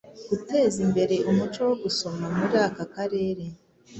[0.29, 3.45] guteza imbere umuco wo gusoma muri aka karere.